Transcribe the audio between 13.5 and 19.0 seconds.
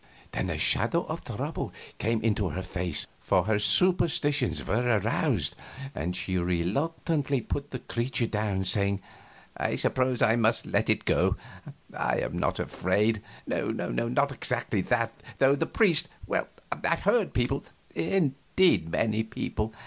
not exactly that, though the priest well, I've heard people indeed,